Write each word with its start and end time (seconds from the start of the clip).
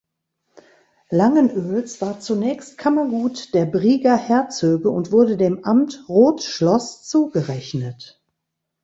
Langenöls 1.11 2.01
war 2.01 2.19
zunächst 2.19 2.79
Kammergut 2.79 3.53
der 3.53 3.67
Brieger 3.67 4.17
Herzöge 4.17 4.89
und 4.89 5.11
wurde 5.11 5.37
dem 5.37 5.63
Amt 5.63 6.05
Rothschloß 6.09 7.07
zugerechnet. 7.07 8.19